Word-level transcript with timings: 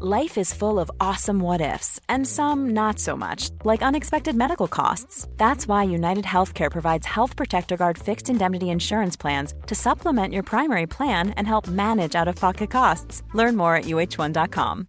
Life 0.00 0.38
is 0.38 0.54
full 0.54 0.80
of 0.80 0.90
awesome 1.00 1.38
what 1.38 1.60
ifs, 1.60 2.00
and 2.08 2.26
some 2.26 2.70
not 2.70 2.98
so 2.98 3.14
much, 3.14 3.50
like 3.62 3.82
unexpected 3.82 4.34
medical 4.34 4.66
costs. 4.66 5.28
That's 5.36 5.68
why 5.68 5.82
United 5.84 6.24
Healthcare 6.24 6.70
provides 6.70 7.06
Health 7.06 7.36
Protector 7.36 7.76
Guard 7.76 7.98
fixed 7.98 8.30
indemnity 8.30 8.70
insurance 8.70 9.16
plans 9.18 9.54
to 9.66 9.74
supplement 9.74 10.32
your 10.32 10.44
primary 10.44 10.86
plan 10.86 11.30
and 11.36 11.46
help 11.46 11.68
manage 11.68 12.14
out 12.14 12.26
of 12.26 12.36
pocket 12.36 12.70
costs. 12.70 13.22
Learn 13.34 13.54
more 13.54 13.76
at 13.76 13.84
uh1.com. 13.84 14.86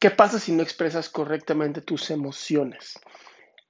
¿Qué 0.00 0.10
pasa 0.10 0.38
si 0.38 0.52
no 0.52 0.62
expresas 0.62 1.10
correctamente 1.10 1.82
tus 1.82 2.10
emociones? 2.10 2.98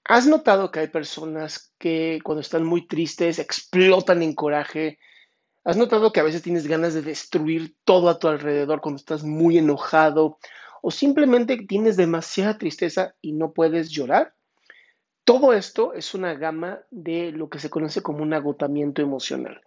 ¿Has 0.04 0.26
notado 0.26 0.70
que 0.70 0.80
hay 0.80 0.88
personas 0.88 1.72
que 1.78 2.20
cuando 2.22 2.40
están 2.40 2.64
muy 2.64 2.86
tristes 2.86 3.38
explotan 3.38 4.22
en 4.22 4.34
coraje? 4.34 4.98
¿Has 5.64 5.76
notado 5.76 6.12
que 6.12 6.20
a 6.20 6.24
veces 6.24 6.42
tienes 6.42 6.66
ganas 6.66 6.94
de 6.94 7.02
destruir 7.02 7.74
todo 7.84 8.08
a 8.08 8.18
tu 8.18 8.28
alrededor 8.28 8.80
cuando 8.80 8.98
estás 8.98 9.24
muy 9.24 9.58
enojado? 9.58 10.38
¿O 10.82 10.90
simplemente 10.90 11.56
tienes 11.66 11.96
demasiada 11.96 12.58
tristeza 12.58 13.14
y 13.20 13.32
no 13.32 13.52
puedes 13.52 13.90
llorar? 13.90 14.34
Todo 15.24 15.52
esto 15.52 15.92
es 15.92 16.14
una 16.14 16.32
gama 16.32 16.80
de 16.90 17.32
lo 17.32 17.50
que 17.50 17.58
se 17.58 17.68
conoce 17.68 18.00
como 18.02 18.22
un 18.22 18.32
agotamiento 18.32 19.02
emocional. 19.02 19.60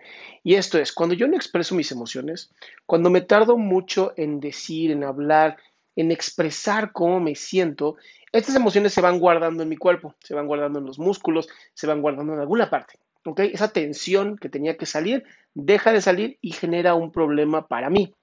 Y 0.43 0.55
esto 0.55 0.79
es, 0.79 0.91
cuando 0.91 1.13
yo 1.13 1.27
no 1.27 1.35
expreso 1.35 1.75
mis 1.75 1.91
emociones, 1.91 2.51
cuando 2.87 3.11
me 3.11 3.21
tardo 3.21 3.57
mucho 3.57 4.13
en 4.17 4.39
decir, 4.39 4.89
en 4.89 5.03
hablar, 5.03 5.57
en 5.95 6.11
expresar 6.11 6.93
cómo 6.93 7.19
me 7.19 7.35
siento, 7.35 7.97
estas 8.31 8.55
emociones 8.55 8.93
se 8.93 9.01
van 9.01 9.19
guardando 9.19 9.61
en 9.61 9.69
mi 9.69 9.77
cuerpo, 9.77 10.15
se 10.19 10.33
van 10.33 10.47
guardando 10.47 10.79
en 10.79 10.85
los 10.85 10.97
músculos, 10.97 11.47
se 11.75 11.85
van 11.85 12.01
guardando 12.01 12.33
en 12.33 12.39
alguna 12.39 12.69
parte. 12.69 12.97
¿Ok? 13.25 13.39
Esa 13.39 13.71
tensión 13.71 14.37
que 14.37 14.49
tenía 14.49 14.77
que 14.77 14.85
salir 14.85 15.23
deja 15.53 15.91
de 15.91 16.01
salir 16.01 16.37
y 16.41 16.51
genera 16.51 16.95
un 16.95 17.11
problema 17.11 17.67
para 17.67 17.89
mí. 17.89 18.13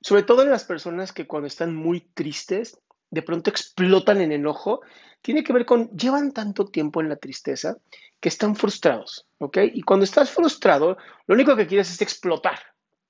Sobre 0.00 0.22
todo 0.22 0.42
en 0.42 0.50
las 0.50 0.64
personas 0.64 1.12
que 1.12 1.26
cuando 1.26 1.46
están 1.46 1.74
muy 1.74 2.00
tristes, 2.00 2.78
de 3.10 3.22
pronto 3.22 3.50
explotan 3.50 4.20
en 4.20 4.32
enojo, 4.32 4.80
tiene 5.22 5.42
que 5.42 5.52
ver 5.52 5.64
con, 5.64 5.90
llevan 5.90 6.32
tanto 6.32 6.66
tiempo 6.66 7.00
en 7.00 7.08
la 7.08 7.16
tristeza 7.16 7.76
que 8.20 8.28
están 8.28 8.54
frustrados, 8.56 9.26
¿ok? 9.38 9.58
Y 9.74 9.82
cuando 9.82 10.04
estás 10.04 10.30
frustrado, 10.30 10.96
lo 11.26 11.34
único 11.34 11.56
que 11.56 11.66
quieres 11.66 11.90
es 11.90 12.00
explotar, 12.02 12.58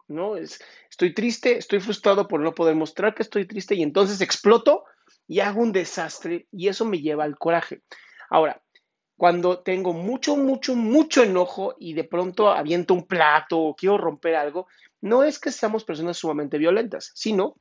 ¿no? 0.08 0.36
Es, 0.36 0.60
estoy 0.88 1.12
triste, 1.12 1.58
estoy 1.58 1.80
frustrado 1.80 2.28
por 2.28 2.40
no 2.40 2.54
poder 2.54 2.74
mostrar 2.74 3.14
que 3.14 3.22
estoy 3.22 3.46
triste 3.46 3.74
y 3.74 3.82
entonces 3.82 4.20
exploto 4.20 4.84
y 5.28 5.40
hago 5.40 5.60
un 5.60 5.72
desastre 5.72 6.46
y 6.52 6.68
eso 6.68 6.84
me 6.84 7.00
lleva 7.00 7.24
al 7.24 7.36
coraje. 7.36 7.82
Ahora, 8.30 8.62
cuando 9.16 9.60
tengo 9.60 9.92
mucho, 9.92 10.36
mucho, 10.36 10.76
mucho 10.76 11.22
enojo 11.22 11.74
y 11.78 11.94
de 11.94 12.04
pronto 12.04 12.50
aviento 12.50 12.94
un 12.94 13.06
plato 13.06 13.58
o 13.58 13.76
quiero 13.76 13.98
romper 13.98 14.36
algo, 14.36 14.66
no 15.00 15.24
es 15.24 15.38
que 15.38 15.52
seamos 15.52 15.84
personas 15.84 16.18
sumamente 16.18 16.58
violentas, 16.58 17.12
sino 17.14 17.56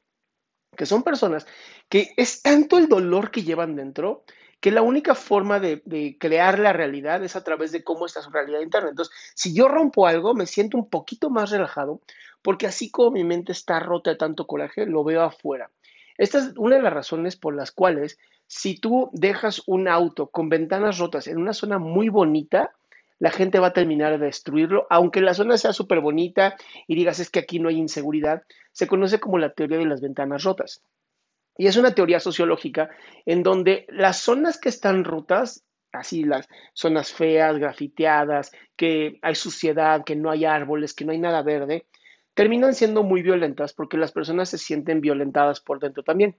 que 0.75 0.85
son 0.85 1.03
personas 1.03 1.45
que 1.87 2.13
es 2.17 2.41
tanto 2.41 2.77
el 2.77 2.89
dolor 2.89 3.31
que 3.31 3.43
llevan 3.43 3.75
dentro 3.75 4.25
que 4.59 4.71
la 4.71 4.81
única 4.81 5.13
forma 5.15 5.59
de, 5.59 6.17
crear 6.19 6.57
la 6.59 6.73
realidad 6.73 7.23
es 7.23 7.35
a 7.35 7.43
través 7.43 7.71
de 7.71 7.83
cómo 7.83 8.07
está 8.07 8.21
su 8.21 8.31
realidad 8.31 8.61
interna. 8.61 8.89
Entonces, 8.89 9.13
si 9.35 9.53
yo 9.53 9.67
rompo 9.67 10.07
algo, 10.07 10.33
me 10.33 10.47
siento 10.47 10.77
un 10.77 10.89
poquito 10.89 11.29
más 11.29 11.51
relajado, 11.51 12.01
porque 12.41 12.65
así 12.65 12.89
como 12.89 13.11
mi 13.11 13.23
mente 13.23 13.51
está 13.51 13.79
rota 13.79 14.09
de 14.09 14.15
tanto 14.15 14.47
coraje, 14.47 14.87
lo 14.87 15.03
veo 15.03 15.21
afuera. 15.21 15.69
Esta 16.17 16.39
es 16.39 16.53
una 16.57 16.77
de 16.77 16.81
las 16.81 16.93
razones 16.93 17.35
por 17.35 17.55
las 17.55 17.71
cuales 17.71 18.17
si 18.47 18.79
tú 18.79 19.09
dejas 19.13 19.61
un 19.65 19.87
auto 19.87 20.27
con 20.27 20.49
ventanas 20.49 20.97
rotas 20.97 21.27
en 21.27 21.37
una 21.37 21.53
zona 21.53 21.79
muy 21.79 22.09
bonita, 22.09 22.71
la 23.19 23.31
gente 23.31 23.59
va 23.59 23.67
a 23.67 23.73
terminar 23.73 24.17
de 24.19 24.25
destruirlo, 24.25 24.87
aunque 24.89 25.21
la 25.21 25.33
zona 25.33 25.57
sea 25.57 25.73
súper 25.73 26.01
bonita 26.01 26.55
y 26.87 26.95
digas 26.95 27.19
es 27.19 27.29
que 27.29 27.39
aquí 27.39 27.59
no 27.59 27.69
hay 27.69 27.77
inseguridad, 27.77 28.43
se 28.71 28.87
conoce 28.87 29.19
como 29.19 29.37
la 29.37 29.53
teoría 29.53 29.77
de 29.77 29.85
las 29.85 30.01
ventanas 30.01 30.43
rotas. 30.43 30.83
Y 31.57 31.67
es 31.67 31.77
una 31.77 31.95
teoría 31.95 32.19
sociológica 32.19 32.89
en 33.25 33.41
donde 33.41 33.85
las 33.87 34.17
zonas 34.17 34.59
que 34.59 34.69
están 34.69 35.05
rotas, 35.05 35.63
así 35.93 36.23
las 36.23 36.49
zonas 36.73 37.13
feas, 37.13 37.57
grafiteadas, 37.57 38.51
que 38.75 39.19
hay 39.21 39.35
suciedad, 39.35 40.03
que 40.03 40.17
no 40.17 40.29
hay 40.29 40.43
árboles, 40.43 40.93
que 40.93 41.05
no 41.05 41.13
hay 41.13 41.19
nada 41.19 41.41
verde, 41.41 41.85
terminan 42.35 42.75
siendo 42.75 43.01
muy 43.01 43.23
violentas 43.23 43.73
porque 43.73 43.97
las 43.97 44.11
personas 44.11 44.49
se 44.49 44.59
sienten 44.59 45.01
violentadas 45.01 45.59
por 45.61 45.79
dentro 45.79 46.03
también. 46.03 46.35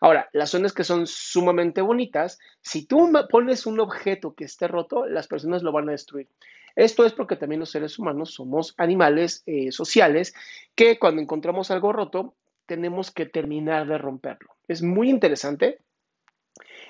Ahora, 0.00 0.28
las 0.32 0.50
zonas 0.50 0.72
que 0.72 0.84
son 0.84 1.06
sumamente 1.06 1.82
bonitas, 1.82 2.38
si 2.62 2.86
tú 2.86 3.10
pones 3.28 3.66
un 3.66 3.80
objeto 3.80 4.34
que 4.34 4.44
esté 4.44 4.68
roto, 4.68 5.06
las 5.06 5.26
personas 5.26 5.62
lo 5.62 5.72
van 5.72 5.88
a 5.88 5.92
destruir. 5.92 6.28
Esto 6.76 7.04
es 7.04 7.12
porque 7.12 7.36
también 7.36 7.60
los 7.60 7.70
seres 7.70 7.98
humanos 7.98 8.32
somos 8.32 8.74
animales 8.78 9.42
eh, 9.46 9.72
sociales 9.72 10.32
que 10.74 10.98
cuando 10.98 11.20
encontramos 11.20 11.70
algo 11.70 11.92
roto, 11.92 12.34
tenemos 12.64 13.10
que 13.10 13.26
terminar 13.26 13.86
de 13.88 13.98
romperlo. 13.98 14.54
Es 14.68 14.82
muy 14.82 15.10
interesante 15.10 15.80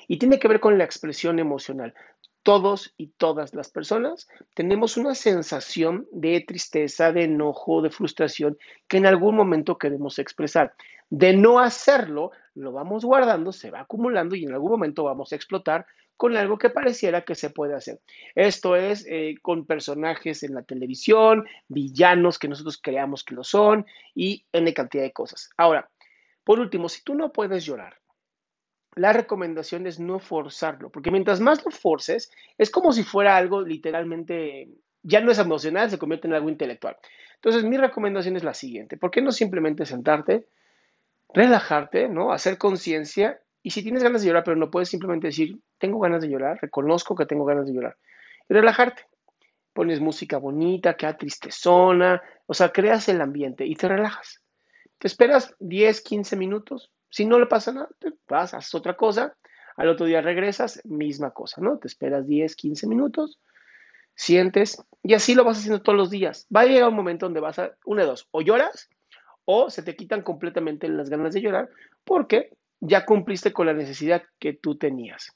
y 0.07 0.19
tiene 0.19 0.39
que 0.39 0.49
ver 0.49 0.61
con 0.61 0.77
la 0.77 0.85
expresión 0.85 1.39
emocional 1.39 1.95
todos 2.43 2.95
y 2.97 3.09
todas 3.09 3.55
las 3.55 3.71
personas 3.71 4.29
tenemos 4.55 4.97
una 4.97 5.15
sensación 5.15 6.07
de 6.11 6.43
tristeza, 6.47 7.13
de 7.13 7.25
enojo, 7.25 7.83
de 7.83 7.91
frustración 7.91 8.59
que 8.89 8.97
en 8.97 9.07
algún 9.07 9.37
momento 9.37 9.79
queremos 9.79 10.19
expresar. 10.19 10.75
De 11.11 11.35
no 11.35 11.59
hacerlo, 11.59 12.31
lo 12.55 12.73
vamos 12.73 13.05
guardando, 13.05 13.53
se 13.53 13.71
va 13.71 13.81
acumulando 13.81 14.37
y 14.37 14.45
en 14.45 14.53
algún 14.53 14.71
momento 14.71 15.05
vamos 15.05 15.33
a 15.33 15.37
explotar 15.37 15.87
con 16.17 16.37
algo 16.37 16.59
que 16.59 16.69
pareciera 16.69 17.23
que 17.23 17.35
se 17.35 17.49
puede 17.49 17.75
hacer. 17.75 18.01
Esto 18.35 18.77
es 18.77 19.07
eh, 19.09 19.37
con 19.41 19.65
personajes 19.65 20.43
en 20.43 20.55
la 20.55 20.63
televisión, 20.63 21.47
villanos 21.69 22.39
que 22.39 22.47
nosotros 22.47 22.79
creamos 22.81 23.25
que 23.25 23.35
lo 23.35 23.43
son 23.43 23.87
y 24.15 24.45
en 24.53 24.71
cantidad 24.73 25.03
de 25.03 25.13
cosas. 25.13 25.49
Ahora, 25.57 25.89
por 26.45 26.61
último, 26.61 26.89
si 26.89 27.03
tú 27.03 27.15
no 27.15 27.33
puedes 27.33 27.65
llorar, 27.65 27.97
la 28.97 29.13
recomendación 29.13 29.87
es 29.87 30.01
no 30.01 30.19
forzarlo, 30.19 30.91
porque 30.91 31.11
mientras 31.11 31.41
más 31.41 31.65
lo 31.65 31.71
forces, 31.71 32.31
es 32.59 32.71
como 32.71 32.93
si 32.93 33.05
fuera 33.05 33.37
algo 33.37 33.63
literalmente, 33.63 34.69
ya 35.03 35.21
no 35.21 35.31
es 35.31 35.39
emocional, 35.39 35.91
se 35.91 35.99
convierte 35.99 36.27
en 36.27 36.35
algo 36.35 36.49
intelectual. 36.49 36.97
Entonces, 37.37 37.65
mi 37.65 37.77
recomendación 37.77 38.37
es 38.37 38.45
la 38.45 38.55
siguiente, 38.55 38.97
¿por 38.97 39.11
qué 39.11 39.23
no 39.23 39.33
simplemente 39.33 39.87
sentarte, 39.87 40.47
relajarte, 41.33 42.09
¿no? 42.09 42.33
Hacer 42.33 42.59
conciencia 42.59 43.41
y 43.63 43.71
si 43.71 43.83
tienes 43.83 44.03
ganas 44.03 44.23
de 44.23 44.29
llorar, 44.29 44.45
pero 44.45 44.57
no 44.57 44.71
puedes 44.71 44.89
simplemente 44.89 45.29
decir, 45.29 45.59
tengo 45.79 46.01
ganas 46.01 46.23
de 46.23 46.29
llorar, 46.29 46.59
reconozco 46.61 47.15
que 47.15 47.27
tengo 47.27 47.45
ganas 47.45 47.67
de 47.67 47.75
llorar, 47.75 47.97
y 48.49 48.55
relajarte. 48.55 49.07
Pones 49.73 50.01
música 50.01 50.39
bonita, 50.39 50.97
queda 50.97 51.17
tristezona, 51.17 52.21
o 52.47 52.55
sea, 52.55 52.71
creas 52.73 53.09
el 53.09 53.21
ambiente 53.21 53.65
y 53.65 53.77
te 53.77 53.87
relajas. 53.87 54.43
Te 54.99 55.07
esperas 55.07 55.55
10, 55.61 56.01
15 56.01 56.37
minutos, 56.37 56.91
si 57.11 57.27
no 57.27 57.39
le 57.39 57.47
pasa 57.47 57.73
nada, 57.73 57.89
te 57.99 58.13
vas, 58.29 58.55
haces 58.55 58.75
otra 58.75 58.97
cosa, 58.97 59.37
al 59.77 59.89
otro 59.89 60.07
día 60.07 60.21
regresas, 60.21 60.81
misma 60.85 61.33
cosa, 61.33 61.61
¿no? 61.61 61.79
Te 61.79 61.89
esperas 61.89 62.27
10, 62.27 62.55
15 62.57 62.87
minutos, 62.87 63.39
sientes, 64.15 64.83
y 65.03 65.15
así 65.15 65.35
lo 65.35 65.45
vas 65.45 65.59
haciendo 65.59 65.83
todos 65.83 65.99
los 65.99 66.11
días. 66.11 66.47
Va 66.55 66.61
a 66.61 66.67
llegar 66.67 66.89
un 66.89 66.97
momento 66.97 67.27
donde 67.27 67.41
vas 67.41 67.59
a, 67.59 67.73
una 67.85 68.03
de 68.03 68.09
dos, 68.09 68.29
o 68.31 68.43
lloras, 68.43 68.89
o 69.45 69.71
se 69.71 69.83
te 69.83 69.97
quitan 69.97 70.23
completamente 70.23 70.89
las 70.89 71.11
ganas 71.11 71.35
de 71.35 71.41
llorar, 71.41 71.69
porque 72.05 72.53
ya 72.81 73.05
cumpliste 73.05 73.53
con 73.53 73.67
la 73.67 73.75
necesidad 73.75 74.23
que 74.39 74.53
tú 74.53 74.77
tenías. 74.77 75.33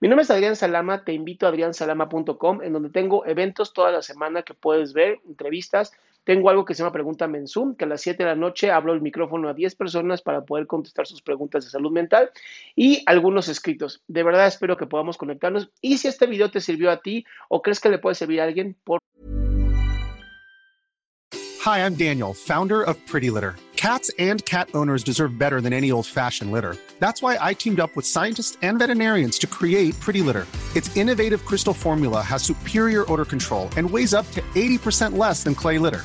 Mi 0.00 0.06
nombre 0.06 0.22
es 0.22 0.30
Adrián 0.30 0.54
Salama, 0.54 1.02
te 1.04 1.12
invito 1.12 1.46
a 1.46 1.48
adriansalama.com, 1.48 2.62
en 2.62 2.72
donde 2.72 2.90
tengo 2.90 3.26
eventos 3.26 3.72
toda 3.72 3.90
la 3.90 4.02
semana 4.02 4.42
que 4.42 4.54
puedes 4.54 4.92
ver, 4.92 5.18
entrevistas, 5.26 5.92
tengo 6.28 6.50
algo 6.50 6.66
que 6.66 6.74
se 6.74 6.82
llama 6.82 6.92
Pregúntame 6.92 7.38
en 7.38 7.48
Zoom, 7.48 7.74
que 7.74 7.86
a 7.86 7.88
las 7.88 8.02
7 8.02 8.22
de 8.22 8.28
la 8.28 8.34
noche 8.36 8.70
hablo 8.70 8.92
el 8.92 9.00
micrófono 9.00 9.48
a 9.48 9.54
10 9.54 9.74
personas 9.76 10.20
para 10.20 10.44
poder 10.44 10.66
contestar 10.66 11.06
sus 11.06 11.22
preguntas 11.22 11.64
de 11.64 11.70
salud 11.70 11.90
mental 11.90 12.28
y 12.76 13.02
algunos 13.06 13.48
escritos. 13.48 14.02
De 14.08 14.22
verdad 14.22 14.46
espero 14.46 14.76
que 14.76 14.84
podamos 14.84 15.16
conectarnos. 15.16 15.70
Y 15.80 15.96
si 15.96 16.06
este 16.06 16.26
video 16.26 16.50
te 16.50 16.60
sirvió 16.60 16.90
a 16.90 17.00
ti 17.00 17.24
o 17.48 17.62
crees 17.62 17.80
que 17.80 17.88
le 17.88 17.96
puede 17.96 18.14
servir 18.14 18.42
a 18.42 18.44
alguien, 18.44 18.76
por 18.84 18.98
Hi, 21.64 21.78
I'm 21.78 21.94
Daniel, 21.94 22.34
founder 22.34 22.82
of 22.82 22.98
Pretty 23.06 23.30
Litter. 23.30 23.56
Cats 23.76 24.10
and 24.18 24.44
cat 24.44 24.68
owners 24.74 25.02
deserve 25.02 25.38
better 25.38 25.62
than 25.62 25.72
any 25.72 25.90
old 25.90 26.04
fashioned 26.04 26.52
litter. 26.52 26.76
That's 26.98 27.22
why 27.22 27.38
I 27.40 27.54
teamed 27.54 27.80
up 27.80 27.96
with 27.96 28.04
scientists 28.04 28.58
and 28.60 28.78
veterinarians 28.78 29.38
to 29.38 29.46
create 29.46 29.98
Pretty 29.98 30.20
Litter. 30.20 30.46
Its 30.76 30.94
innovative 30.94 31.42
crystal 31.46 31.72
formula 31.72 32.20
has 32.20 32.42
superior 32.42 33.10
odor 33.10 33.24
control 33.24 33.70
and 33.78 33.90
weighs 33.90 34.12
up 34.12 34.30
to 34.32 34.42
80% 34.54 35.16
less 35.16 35.42
than 35.42 35.54
clay 35.54 35.78
litter. 35.78 36.04